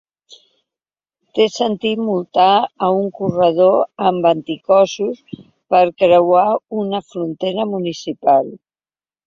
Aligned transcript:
Té 1.39 1.45
sentit 1.57 2.01
multar 2.05 2.53
a 2.87 2.89
un 3.03 3.11
corredor 3.19 3.77
amb 4.11 4.29
anticossos 4.31 5.23
per 5.75 5.85
creuar 6.03 6.49
una 6.83 7.05
frontera 7.13 7.71
municipal? 7.79 8.53